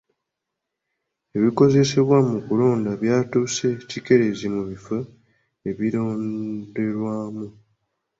Ebikozesebwa 1.35 2.17
mu 2.29 2.37
kulonda 2.45 2.89
byatuuse 3.01 3.67
kikeerezi 3.89 4.47
mu 4.55 4.61
bifo 4.69 4.97
ebironderwamu. 5.69 7.47